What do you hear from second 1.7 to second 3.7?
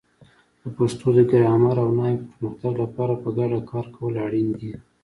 او نحوې پرمختګ لپاره په ګډه